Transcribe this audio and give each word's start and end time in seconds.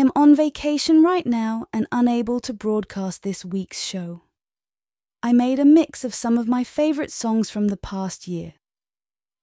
am 0.00 0.10
on 0.14 0.34
vacation 0.34 1.02
right 1.02 1.26
now 1.26 1.66
and 1.72 1.86
unable 1.90 2.40
to 2.40 2.52
broadcast 2.52 3.22
this 3.22 3.44
week's 3.44 3.82
show. 3.82 4.22
I 5.22 5.32
made 5.32 5.58
a 5.58 5.64
mix 5.64 6.04
of 6.04 6.14
some 6.14 6.38
of 6.38 6.46
my 6.48 6.62
favorite 6.64 7.10
songs 7.12 7.50
from 7.50 7.68
the 7.68 7.76
past 7.76 8.28
year. 8.28 8.54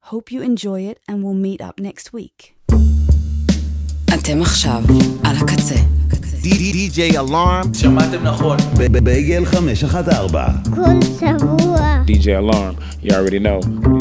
Hope 0.04 0.32
you 0.32 0.42
enjoy 0.42 0.82
it 0.82 1.00
and 1.08 1.24
we'll 1.24 1.34
meet 1.34 1.62
up 1.62 1.80
next 1.80 2.14
week. 2.14 2.56
אתם 4.14 4.42
עכשיו 4.42 4.84
על 5.24 5.36
הקצה. 5.38 5.76
DJ 6.44 7.16
Alarm. 7.18 7.78
שמעתם 7.78 8.24
נכון. 8.24 8.58
בייגל 9.04 9.46
514. 9.46 10.52
כל 10.76 11.06
שבוע. 11.20 12.04
DJ 12.08 12.26
Alarm, 12.26 12.76
you 13.04 13.12
already 13.12 13.40
know. 13.40 13.97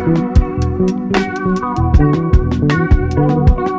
Thank 0.00 0.38
you. 3.58 3.69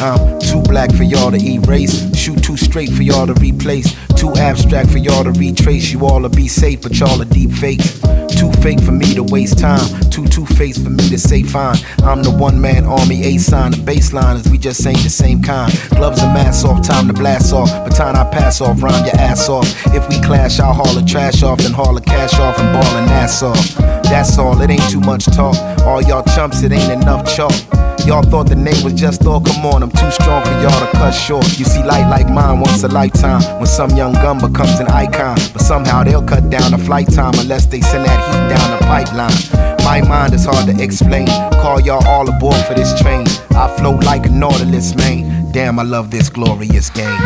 I'm 0.00 0.38
too 0.40 0.62
black 0.62 0.94
for 0.94 1.02
y'all 1.02 1.30
to 1.30 1.38
erase. 1.38 2.14
Shoot 2.16 2.42
too 2.42 2.56
straight 2.56 2.90
for 2.90 3.02
y'all 3.02 3.26
to 3.26 3.34
replace. 3.34 3.96
Too 4.14 4.32
abstract 4.34 4.90
for 4.90 4.98
y'all 4.98 5.24
to 5.24 5.32
retrace. 5.32 5.90
You 5.90 6.06
all 6.06 6.22
to 6.22 6.28
be 6.28 6.48
safe, 6.48 6.82
but 6.82 6.98
y'all 6.98 7.20
are 7.22 7.24
deep 7.24 7.52
fake. 7.52 7.80
Too 8.28 8.52
fake 8.62 8.80
for 8.80 8.92
me 8.92 9.14
to 9.14 9.22
waste 9.22 9.58
time. 9.58 9.80
Too 10.10 10.26
two 10.26 10.46
faced 10.46 10.82
for 10.82 10.90
me 10.90 11.08
to 11.08 11.18
say 11.18 11.42
fine. 11.42 11.76
I'm 12.02 12.22
the 12.22 12.30
one 12.30 12.60
man 12.60 12.84
army, 12.84 13.22
A 13.24 13.38
sign. 13.38 13.72
The 13.72 13.78
baseline 13.78 14.36
is 14.36 14.50
we 14.50 14.58
just 14.58 14.86
ain't 14.86 15.02
the 15.02 15.10
same 15.10 15.42
kind. 15.42 15.72
Gloves 15.90 16.22
and 16.22 16.32
masks 16.32 16.64
off, 16.64 16.82
time 16.82 17.06
to 17.08 17.12
blast 17.12 17.52
off. 17.52 17.68
Baton 17.84 18.16
I 18.16 18.24
pass 18.30 18.60
off, 18.60 18.82
round 18.82 19.06
your 19.06 19.16
ass 19.16 19.48
off. 19.48 19.66
If 19.88 20.08
we 20.08 20.20
clash, 20.20 20.60
I'll 20.60 20.72
haul 20.72 20.94
the 20.94 21.02
trash 21.02 21.42
off, 21.42 21.58
then 21.58 21.72
haul 21.72 21.94
the 21.94 22.00
cash 22.00 22.34
off 22.34 22.58
and 22.58 22.72
ball 22.72 22.96
an 22.96 23.08
ass 23.08 23.42
off. 23.42 23.74
That's 24.04 24.38
all, 24.38 24.60
it 24.60 24.70
ain't 24.70 24.90
too 24.90 25.00
much 25.00 25.26
talk. 25.26 25.56
All 25.82 26.02
y'all 26.02 26.24
chumps, 26.34 26.62
it 26.62 26.72
ain't 26.72 27.02
enough 27.02 27.26
chalk. 27.36 27.79
Y'all 28.06 28.22
thought 28.22 28.48
the 28.48 28.56
name 28.56 28.82
was 28.82 28.94
just 28.94 29.24
all 29.26 29.40
come 29.40 29.64
on. 29.66 29.82
I'm 29.82 29.90
too 29.90 30.10
strong 30.10 30.44
for 30.44 30.52
y'all 30.62 30.80
to 30.80 30.90
cut 30.92 31.12
short. 31.12 31.46
You 31.58 31.64
see, 31.64 31.82
light 31.82 32.08
like 32.08 32.28
mine 32.28 32.60
once 32.60 32.82
a 32.82 32.88
lifetime. 32.88 33.42
When 33.58 33.66
some 33.66 33.90
young 33.90 34.12
gun 34.14 34.38
becomes 34.38 34.80
an 34.80 34.88
icon. 34.88 35.36
But 35.52 35.60
somehow 35.60 36.02
they'll 36.04 36.22
cut 36.22 36.50
down 36.50 36.72
the 36.72 36.78
flight 36.78 37.12
time 37.12 37.34
unless 37.38 37.66
they 37.66 37.80
send 37.80 38.04
that 38.06 38.18
heat 38.28 38.54
down 38.54 38.70
the 38.78 38.84
pipeline. 38.86 39.80
My 39.84 40.00
mind 40.06 40.34
is 40.34 40.44
hard 40.44 40.66
to 40.66 40.82
explain. 40.82 41.26
Call 41.62 41.80
y'all 41.80 42.06
all 42.06 42.28
aboard 42.28 42.64
for 42.66 42.74
this 42.74 42.98
train. 43.00 43.26
I 43.50 43.74
float 43.78 44.04
like 44.04 44.26
a 44.26 44.30
nautilus, 44.30 44.94
man. 44.94 45.52
Damn, 45.52 45.78
I 45.78 45.82
love 45.82 46.10
this 46.10 46.28
glorious 46.28 46.90
game. 46.90 47.18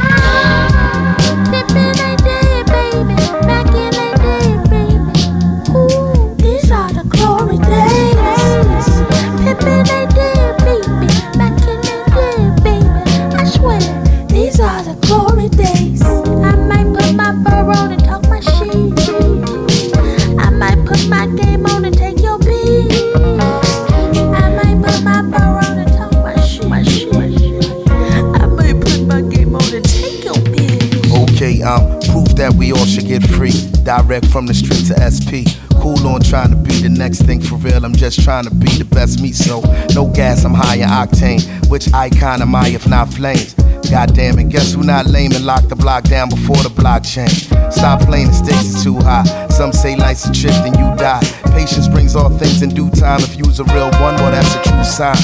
Direct 33.99 34.27
from 34.27 34.47
the 34.47 34.55
street 34.55 34.87
to 34.91 34.95
SP. 34.99 35.47
Cool 35.81 36.07
on 36.07 36.21
trying 36.21 36.51
to 36.51 36.57
be 36.57 36.75
the 36.83 36.89
next 36.89 37.23
thing 37.23 37.41
for 37.41 37.57
real. 37.57 37.85
I'm 37.85 37.95
just 37.95 38.23
trying 38.23 38.45
to 38.45 38.55
be 38.55 38.71
the 38.79 38.85
best 38.85 39.21
me. 39.21 39.33
So 39.33 39.61
no 39.95 40.09
gas, 40.09 40.45
I'm 40.45 40.55
high 40.55 40.77
in 40.77 40.89
octane. 40.89 41.43
Which 41.71 41.93
icon 41.93 42.43
am 42.43 42.55
I 42.55 42.69
if 42.69 42.89
not 42.89 43.13
flames? 43.13 43.55
God 43.91 44.15
damn 44.15 44.39
it, 44.39 44.49
guess 44.49 44.75
who 44.75 44.83
not 44.83 45.07
lame 45.07 45.33
and 45.33 45.45
lock 45.45 45.69
the 45.69 45.77
block 45.77 46.05
down 46.05 46.29
before 46.31 46.57
the 46.57 46.71
blockchain? 46.71 47.29
Stop 47.71 48.01
playing, 48.01 48.29
the 48.29 48.33
stakes 48.33 48.75
is 48.75 48.83
too 48.83 48.97
high. 48.97 49.25
Some 49.49 49.73
say 49.73 49.95
life's 49.95 50.25
a 50.27 50.33
trip, 50.33 50.55
then 50.65 50.75
you 50.75 50.97
die. 50.97 51.23
Patience 51.53 51.87
brings 51.87 52.17
all 52.17 52.31
things 52.31 52.63
in 52.63 52.71
due 52.71 52.91
time. 52.91 53.21
If 53.21 53.37
you's 53.37 53.61
a 53.61 53.65
real 53.65 53.91
one, 54.01 54.17
well, 54.17 54.33
that's 54.33 54.55
a 54.57 54.63
true 54.63 54.85
sign. 54.85 55.21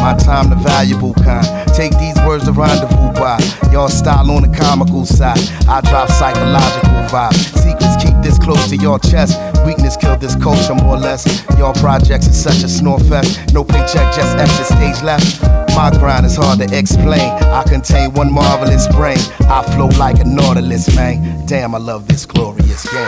My 0.00 0.14
time, 0.16 0.48
the 0.48 0.56
valuable 0.56 1.12
kind. 1.14 1.46
Take 1.74 1.92
these 1.98 2.16
words 2.24 2.44
to 2.44 2.52
rendezvous 2.52 3.12
by. 3.12 3.38
Y'all 3.72 3.88
style 3.88 4.30
on 4.30 4.42
the 4.48 4.56
comical 4.56 5.04
side. 5.04 5.38
I 5.68 5.80
drop 5.80 6.08
psychological 6.08 7.02
vibes 7.10 7.64
keep 7.78 7.83
this 8.24 8.38
close 8.38 8.68
to 8.70 8.76
your 8.76 8.98
chest. 8.98 9.38
Weakness 9.64 9.96
killed 9.96 10.20
this 10.20 10.34
culture 10.34 10.74
more 10.74 10.96
or 10.96 10.98
less. 10.98 11.44
Your 11.58 11.72
projects 11.74 12.26
is 12.26 12.42
such 12.42 12.64
a 12.64 12.68
snore 12.68 12.98
fest. 12.98 13.52
No 13.52 13.62
paycheck, 13.62 14.14
just 14.14 14.36
exit 14.36 14.66
stage 14.66 15.02
left. 15.04 15.42
My 15.76 15.90
grind 15.90 16.26
is 16.26 16.36
hard 16.36 16.58
to 16.60 16.76
explain. 16.76 17.30
I 17.52 17.62
contain 17.64 18.12
one 18.14 18.32
marvelous 18.32 18.88
brain. 18.88 19.18
I 19.40 19.62
flow 19.74 19.88
like 19.98 20.18
a 20.20 20.24
nautilus, 20.24 20.94
man. 20.96 21.46
Damn, 21.46 21.74
I 21.74 21.78
love 21.78 22.08
this 22.08 22.24
glorious 22.26 22.90
game. 22.90 23.06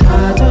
Again. 0.00 0.43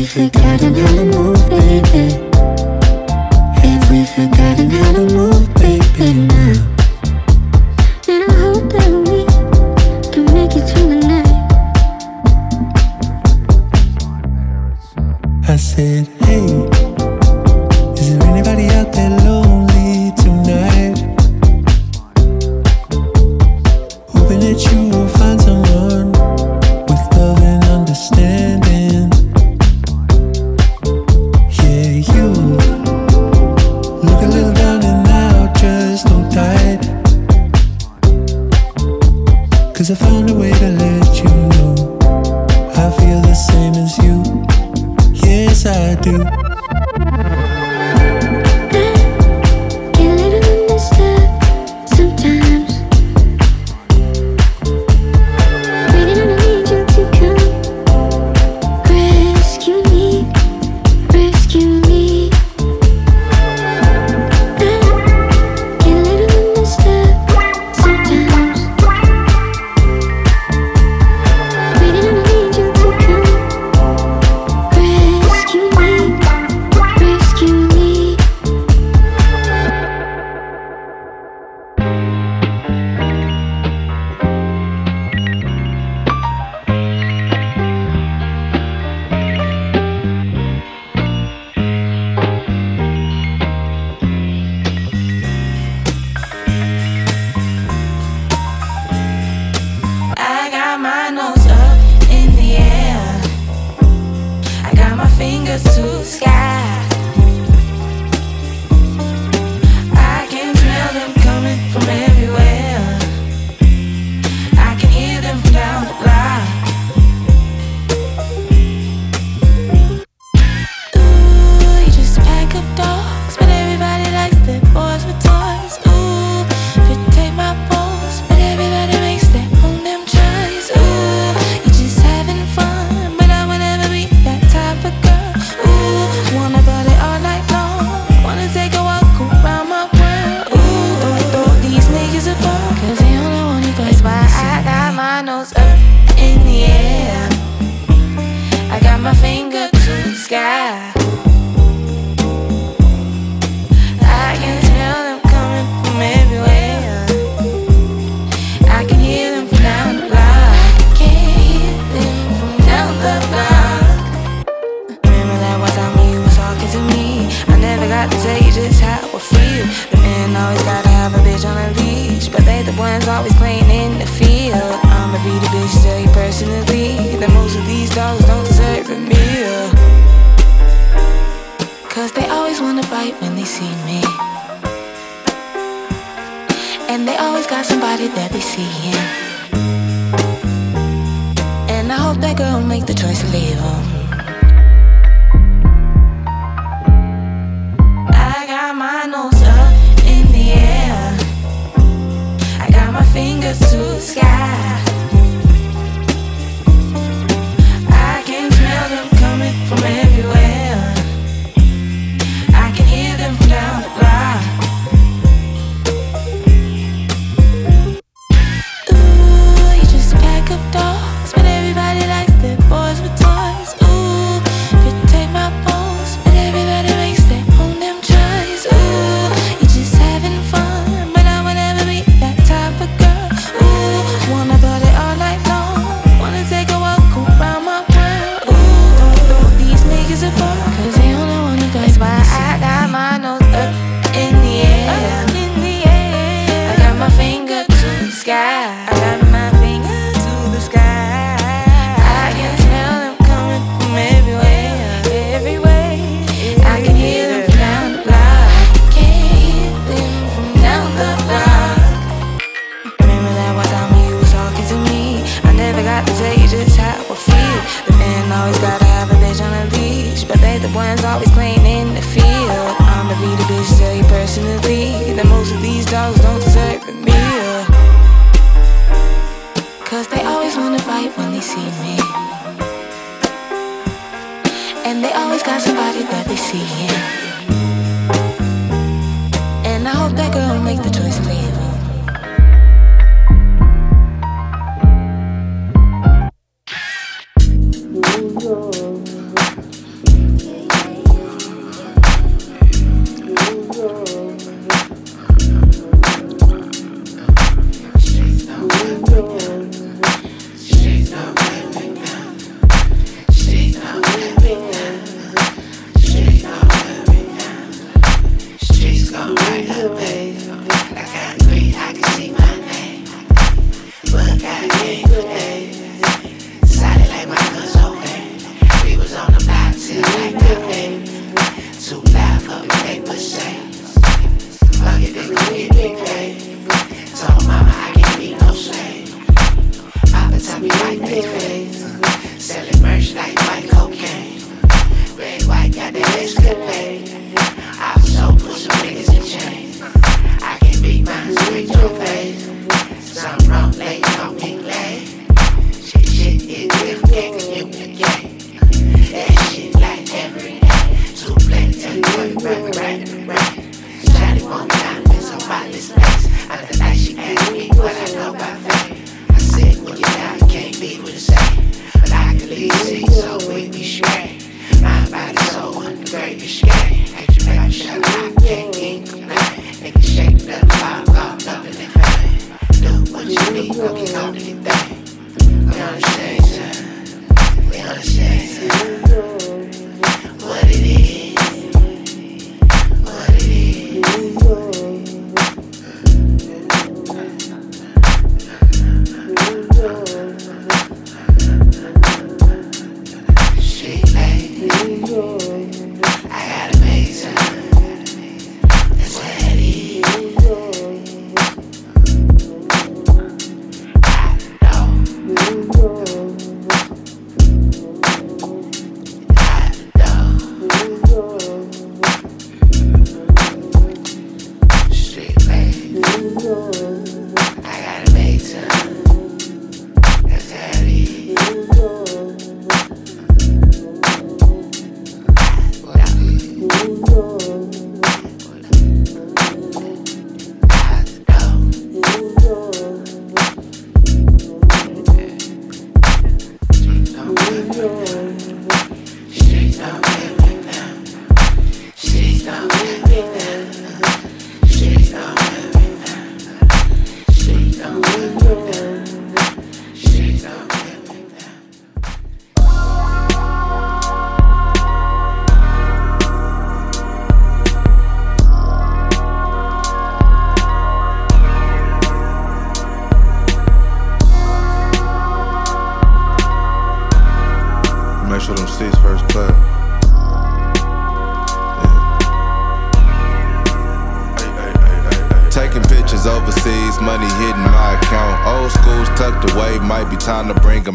Boys 0.00 0.16
with 0.16 0.32
toys. 0.32 0.50
Ooh. 6.42 6.69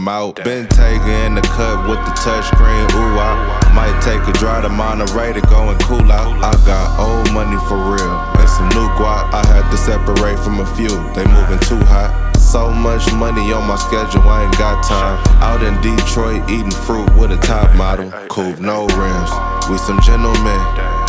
Out. 0.07 0.35
Been 0.43 0.67
taking 0.67 1.07
in 1.25 1.35
the 1.35 1.41
cut 1.41 1.87
with 1.89 1.99
the 2.05 2.13
touchscreen. 2.21 2.85
Ooh, 2.95 3.19
I 3.19 3.71
might 3.73 3.95
take 4.01 4.21
a 4.27 4.33
drive 4.37 4.63
to 4.63 4.69
Monterey 4.69 5.33
to 5.33 5.41
go 5.47 5.69
and 5.69 5.79
cool 5.81 6.11
out. 6.11 6.37
I 6.43 6.53
got 6.65 6.99
old 6.99 7.31
money 7.33 7.57
for 7.67 7.77
real 7.77 8.15
and 8.39 8.49
some 8.49 8.69
new 8.69 8.87
guap. 8.97 9.33
I 9.33 9.45
had 9.47 9.69
to 9.71 9.77
separate 9.77 10.39
from 10.39 10.59
a 10.59 10.67
few. 10.75 10.93
They 11.13 11.25
moving 11.25 11.59
too 11.67 11.81
hot. 11.85 12.35
So 12.37 12.69
much 12.71 13.11
money 13.13 13.51
on 13.51 13.67
my 13.67 13.75
schedule, 13.75 14.21
I 14.29 14.45
ain't 14.45 14.57
got 14.57 14.83
time. 14.85 15.17
Out 15.41 15.63
in 15.63 15.75
Detroit 15.81 16.49
eating 16.49 16.71
fruit 16.71 17.09
with 17.17 17.31
a 17.31 17.37
top 17.37 17.75
model. 17.75 18.11
Coupe, 18.29 18.59
no 18.59 18.87
rims. 18.95 19.31
We 19.69 19.77
some 19.79 19.99
gentlemen. 20.01 20.61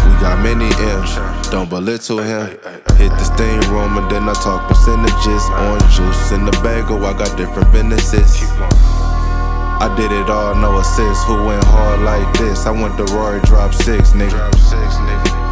We 0.06 0.12
got 0.22 0.42
many 0.42 0.66
M's. 0.96 1.14
Don't 1.50 1.68
belittle 1.68 2.18
him. 2.18 2.48
Hit 2.96 3.10
the 3.10 3.24
steam 3.24 3.60
room 3.70 3.98
and 3.98 4.10
then 4.10 4.28
I 4.28 4.34
talk 4.34 4.68
Orange 5.26 5.82
juice 5.90 6.30
in 6.30 6.46
the 6.46 6.54
bagel, 6.62 7.04
I 7.04 7.12
got 7.12 7.36
different 7.36 7.72
businesses. 7.72 8.46
I 9.82 9.92
did 9.98 10.12
it 10.12 10.30
all, 10.30 10.54
no 10.54 10.78
assist. 10.78 11.26
Who 11.26 11.34
went 11.42 11.64
hard 11.64 12.00
like 12.06 12.26
this? 12.38 12.64
I 12.64 12.70
went 12.70 12.96
to 12.98 13.04
Rory, 13.12 13.40
drop 13.42 13.74
six, 13.74 14.10
nigga. 14.10 14.38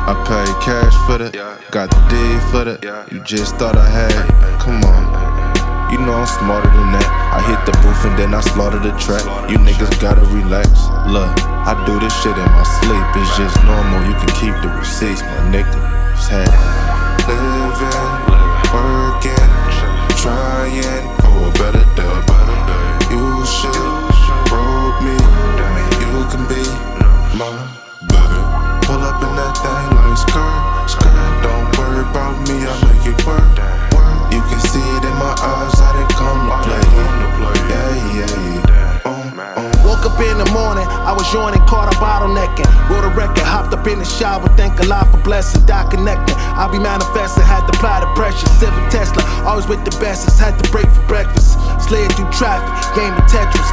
I 0.06 0.14
paid 0.30 0.54
cash 0.62 0.94
for 1.10 1.18
the, 1.18 1.34
got 1.72 1.90
the 1.90 1.98
D 2.06 2.14
for 2.54 2.62
the. 2.62 2.78
You 3.10 3.18
just 3.24 3.56
thought 3.56 3.74
I 3.74 3.90
had, 3.90 4.14
come 4.62 4.78
on. 4.84 5.10
You 5.90 5.98
know 5.98 6.14
I'm 6.14 6.26
smarter 6.26 6.70
than 6.70 6.94
that. 6.94 7.08
I 7.34 7.42
hit 7.42 7.58
the 7.66 7.74
booth 7.82 8.04
and 8.06 8.16
then 8.16 8.32
I 8.32 8.40
slaughter 8.54 8.78
the 8.78 8.94
track. 8.94 9.26
You 9.50 9.58
niggas 9.58 9.98
gotta 10.00 10.22
relax. 10.30 10.70
Look, 11.10 11.34
I 11.66 11.74
do 11.82 11.98
this 11.98 12.14
shit 12.22 12.38
in 12.38 12.46
my 12.54 12.62
sleep. 12.78 13.06
It's 13.18 13.34
just 13.34 13.58
normal. 13.66 14.06
You 14.06 14.14
can 14.22 14.30
keep 14.38 14.54
the 14.62 14.70
receipts, 14.78 15.22
my 15.22 15.50
nigga. 15.50 15.94
Had 16.30 16.48
living, 17.26 18.43
working, 18.74 19.50
trying 20.22 21.06
for 21.20 21.48
a 21.48 21.52
better 21.58 21.86
day. 21.94 23.14
You 23.14 23.46
should 23.46 23.93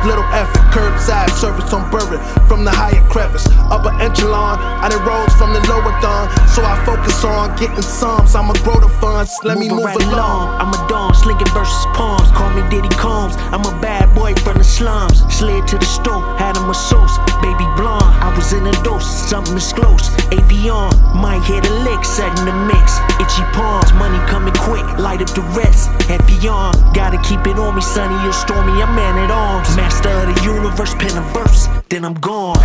little 0.05 0.25
effort, 0.33 0.61
curbside 0.73 1.29
service 1.37 1.71
on 1.73 1.89
Burrit 1.91 2.21
from 2.47 2.65
the 2.65 2.71
higher 2.71 3.01
crevice. 3.09 3.45
Upper 3.69 3.93
echelon, 4.01 4.59
I 4.59 4.89
done 4.89 5.05
rose 5.05 5.33
from 5.35 5.53
the 5.53 5.61
lower 5.69 5.93
thumb, 6.01 6.29
so 6.49 6.63
I 6.63 6.75
focus 6.85 7.23
on 7.23 7.55
getting 7.57 7.81
sums. 7.81 8.35
I'ma 8.35 8.53
grow 8.63 8.79
the 8.79 8.89
funds, 9.01 9.37
let 9.43 9.57
Moving 9.57 9.69
me 9.69 9.75
move 9.75 9.85
right 9.85 10.03
along. 10.03 10.59
I'm 10.59 10.73
a 10.73 10.79
dawn, 10.87 11.13
slinking 11.13 11.51
versus 11.53 11.85
palms. 11.93 12.29
Call 12.31 12.49
me 12.51 12.63
Diddy 12.69 12.89
Combs. 12.95 13.35
I'm 13.53 13.65
a 13.65 13.75
bad 13.81 14.13
boy 14.15 14.33
from 14.41 14.57
the 14.57 14.63
slums. 14.63 15.21
Slid 15.33 15.67
to 15.67 15.77
the 15.77 15.85
store, 15.85 16.21
had 16.37 16.57
him 16.57 16.69
a 16.69 16.73
sauce. 16.73 17.17
Baby 17.41 17.65
blonde, 17.77 18.11
I 18.21 18.33
was 18.35 18.53
in 18.53 18.65
a 18.65 18.75
dose. 18.83 19.07
Something 19.29 19.57
is 19.57 19.73
close. 19.73 20.09
Avion, 20.31 20.91
might 21.15 21.43
hit 21.43 21.65
a 21.67 21.73
lick, 21.85 22.03
setting 22.05 22.45
the 22.45 22.55
mix. 22.65 22.99
Itchy 23.31 23.43
palms, 23.53 23.93
money 23.93 24.19
coming 24.27 24.53
quick. 24.55 24.83
Light 24.99 25.21
up 25.21 25.29
the 25.31 25.41
rest. 25.55 25.87
Heavy 26.11 26.49
on, 26.49 26.73
gotta 26.93 27.17
keep 27.23 27.47
it 27.47 27.57
on 27.57 27.75
me, 27.75 27.81
sunny 27.81 28.27
or 28.27 28.33
stormy. 28.33 28.83
I'm 28.83 28.93
man 28.93 29.17
at 29.17 29.31
arms. 29.31 29.73
Master 29.77 30.09
of 30.09 30.35
the 30.35 30.43
universe, 30.43 30.93
pen 30.95 31.15
a 31.15 31.21
verse, 31.31 31.69
then 31.87 32.03
I'm 32.03 32.15
gone. 32.15 32.59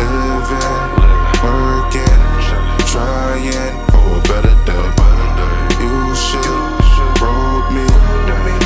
Living, 0.00 0.64
working, 1.44 2.20
trying 2.88 3.76
for 3.92 4.16
a 4.16 4.20
better 4.32 4.56
day. 4.64 4.88
You 5.76 6.16
should 6.16 6.48
roll 7.20 7.60
me. 7.76 7.84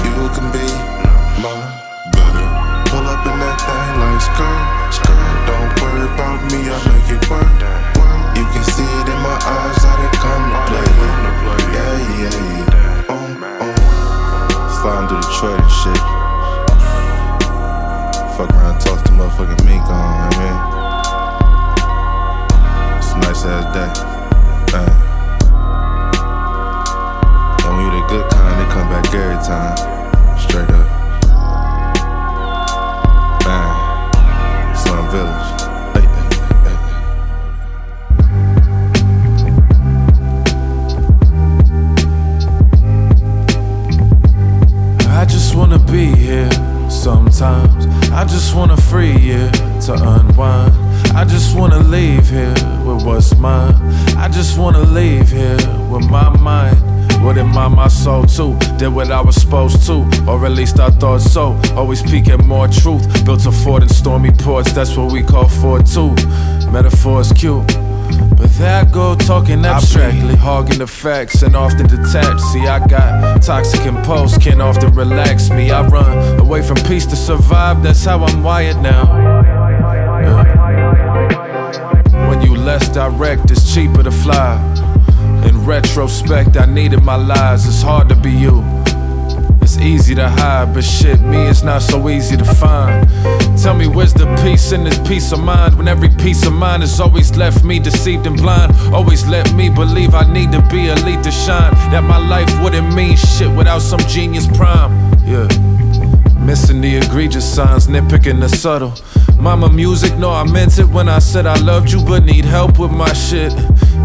You 0.06 0.30
can 0.30 0.46
be 0.54 0.66
my 1.42 1.58
better. 2.14 2.46
Pull 2.86 3.02
up 3.02 3.26
in 3.26 3.34
that 3.42 3.58
thing 3.66 3.92
like 3.98 4.22
skirt, 4.22 4.94
skirt. 4.94 5.26
Don't 5.50 5.74
worry 5.82 6.06
about 6.06 6.38
me, 6.54 6.70
I 6.70 6.78
make 6.86 7.10
it 7.18 7.22
work. 7.26 7.50
You 8.38 8.44
can 8.44 8.62
see 8.62 8.86
it 9.02 9.08
in 9.10 9.18
my 9.26 9.34
eyes 9.42 9.75
Detroit 15.36 15.60
and 15.60 15.70
shit. 15.70 16.00
Fuck 18.38 18.50
around, 18.52 18.80
toss 18.80 19.02
the 19.02 19.10
motherfucking 19.10 19.64
mink 19.66 19.82
on, 19.82 19.92
I 19.92 20.30
mean. 20.40 20.56
It's 22.96 23.12
a 23.12 23.14
nice 23.18 23.44
ass 23.44 23.64
day. 23.76 23.90
Man. 24.72 24.90
And 27.66 27.72
when 27.76 27.84
you 27.84 27.90
the 28.00 28.06
good 28.08 28.26
kind, 28.30 28.54
they 28.58 28.68
come 28.72 28.88
back 28.88 29.14
every 29.14 29.38
time. 29.44 29.76
Straight 30.38 30.70
up. 30.70 30.85
Did 58.78 58.88
what 58.88 59.10
I 59.10 59.22
was 59.22 59.36
supposed 59.36 59.86
to, 59.86 60.04
or 60.28 60.44
at 60.44 60.52
least 60.52 60.78
I 60.78 60.90
thought 60.90 61.22
so. 61.22 61.58
Always 61.74 62.02
peeking 62.02 62.46
more 62.46 62.68
truth. 62.68 63.24
Built 63.24 63.46
a 63.46 63.52
fort 63.52 63.82
in 63.82 63.88
stormy 63.88 64.30
ports, 64.30 64.70
that's 64.72 64.94
what 64.98 65.10
we 65.12 65.22
call 65.22 65.48
Fort 65.48 65.86
2. 65.86 66.14
Metaphors 66.70 67.32
cute. 67.32 67.66
But 68.36 68.50
there 68.58 68.82
I 68.82 68.84
go 68.84 69.14
talking 69.16 69.64
abstractly, 69.64 70.36
hogging 70.36 70.78
the 70.78 70.86
facts 70.86 71.42
and 71.42 71.56
often 71.56 71.86
detached. 71.86 72.42
See, 72.52 72.66
I 72.66 72.86
got 72.86 73.40
toxic 73.42 73.86
impulse, 73.86 74.36
can't 74.36 74.60
often 74.60 74.94
relax 74.94 75.48
me. 75.48 75.70
I 75.70 75.86
run 75.86 76.38
away 76.38 76.60
from 76.60 76.76
peace 76.76 77.06
to 77.06 77.16
survive, 77.16 77.82
that's 77.82 78.04
how 78.04 78.22
I'm 78.22 78.42
wired 78.42 78.82
now. 78.82 79.04
Yeah. 80.20 80.66
When 82.28 82.42
you 82.42 82.54
less 82.54 82.90
direct, 82.90 83.50
it's 83.50 83.74
cheaper 83.74 84.02
to 84.02 84.10
fly. 84.10 84.75
In 85.46 85.64
retrospect, 85.64 86.56
I 86.56 86.66
needed 86.66 87.02
my 87.02 87.16
lies, 87.16 87.66
it's 87.66 87.82
hard 87.82 88.08
to 88.08 88.16
be 88.16 88.30
you. 88.30 88.64
It's 89.62 89.78
easy 89.78 90.14
to 90.14 90.28
hide, 90.28 90.74
but 90.74 90.84
shit, 90.84 91.20
me, 91.20 91.46
it's 91.46 91.62
not 91.62 91.82
so 91.82 92.08
easy 92.08 92.36
to 92.36 92.44
find. 92.44 93.08
Tell 93.60 93.74
me, 93.74 93.86
where's 93.88 94.12
the 94.12 94.26
peace 94.42 94.72
in 94.72 94.84
this 94.84 94.98
peace 95.08 95.32
of 95.32 95.40
mind? 95.40 95.76
When 95.76 95.88
every 95.88 96.08
piece 96.08 96.46
of 96.46 96.52
mind 96.52 96.82
has 96.82 97.00
always 97.00 97.36
left 97.36 97.64
me 97.64 97.78
deceived 97.78 98.26
and 98.26 98.36
blind. 98.36 98.72
Always 98.94 99.26
let 99.26 99.52
me 99.54 99.68
believe 99.68 100.14
I 100.14 100.30
need 100.32 100.52
to 100.52 100.62
be 100.70 100.88
elite 100.88 101.22
to 101.24 101.30
shine. 101.30 101.74
That 101.90 102.04
my 102.04 102.18
life 102.18 102.50
wouldn't 102.62 102.94
mean 102.94 103.16
shit 103.16 103.50
without 103.50 103.82
some 103.82 104.00
genius 104.00 104.46
prime. 104.46 104.92
Yeah. 105.24 105.48
Missing 106.38 106.80
the 106.80 106.98
egregious 106.98 107.44
signs, 107.44 107.88
nitpicking 107.88 108.40
the 108.40 108.48
subtle. 108.48 108.94
Mama 109.38 109.70
music, 109.70 110.16
no, 110.18 110.30
I 110.30 110.44
meant 110.44 110.78
it 110.78 110.88
when 110.88 111.08
I 111.08 111.18
said 111.18 111.46
I 111.46 111.58
loved 111.60 111.92
you, 111.92 112.02
but 112.04 112.24
need 112.24 112.44
help 112.44 112.78
with 112.78 112.90
my 112.90 113.12
shit. 113.12 113.52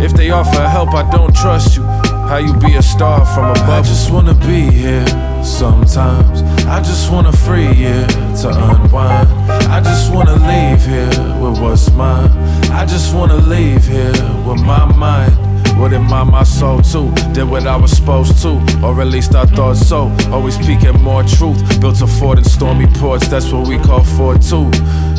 If 0.01 0.13
they 0.13 0.29
offer 0.31 0.67
help, 0.67 0.93
I 0.93 1.09
don't 1.09 1.35
trust 1.35 1.77
you. 1.77 1.83
How 1.83 2.37
you 2.37 2.53
be 2.53 2.75
a 2.75 2.81
star 2.81 3.25
from 3.25 3.51
above? 3.51 3.69
I 3.69 3.81
just 3.81 4.11
wanna 4.11 4.33
be 4.33 4.61
here 4.61 5.05
sometimes. 5.43 6.41
I 6.65 6.79
just 6.79 7.11
wanna 7.11 7.31
free 7.31 7.67
you 7.67 8.05
to 8.41 8.49
unwind. 8.49 9.27
I 9.69 9.81
just 9.81 10.13
wanna 10.13 10.35
leave 10.35 10.85
here 10.85 11.09
with 11.41 11.59
what's 11.61 11.91
mine. 11.91 12.29
I 12.71 12.85
just 12.85 13.13
wanna 13.13 13.35
leave 13.35 13.85
here 13.85 14.13
with 14.45 14.61
my 14.61 14.85
mind. 14.95 15.51
What 15.77 15.93
in 15.93 16.03
my, 16.03 16.23
my 16.23 16.43
soul 16.43 16.81
too? 16.81 17.11
Did 17.33 17.49
what 17.49 17.65
I 17.65 17.75
was 17.75 17.91
supposed 17.91 18.41
to, 18.43 18.49
or 18.83 19.01
at 19.01 19.07
least 19.07 19.33
I 19.35 19.45
thought 19.45 19.77
so. 19.77 20.15
Always 20.31 20.57
peeking 20.57 21.01
more 21.01 21.23
truth. 21.23 21.81
Built 21.81 22.01
a 22.01 22.07
fort 22.07 22.37
in 22.37 22.43
stormy 22.43 22.87
ports, 22.87 23.27
that's 23.27 23.51
what 23.51 23.67
we 23.67 23.77
call 23.79 24.03
Fort 24.03 24.41
2. 24.41 24.69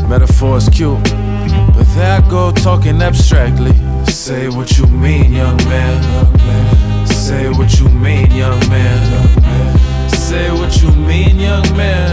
Metaphors 0.09 0.69
cute. 0.69 1.03
But 1.75 1.87
there 1.95 2.19
I 2.19 2.29
go 2.29 2.53
talking 2.53 3.01
abstractly. 3.03 3.73
Say 4.07 4.49
what 4.49 4.79
you 4.79 4.87
mean, 4.87 5.33
young 5.33 5.57
man. 5.65 7.07
Say 7.07 7.49
what 7.49 7.79
you 7.79 7.89
mean, 7.89 8.31
young 8.31 8.61
man. 8.69 10.11
Say 10.11 10.51
what 10.51 10.83
you 10.83 10.91
mean, 10.93 11.39
young 11.39 11.77
man. 11.77 12.12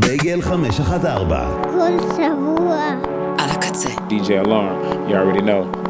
בייגל 0.00 0.42
514 0.42 1.62
כל 1.62 2.14
שבוע. 2.16 2.76
על 3.38 3.50
הקצה. 3.50 3.88
DJ 3.88 4.46
Alarm, 4.46 5.08
you 5.08 5.14
already 5.14 5.42
know. 5.42 5.81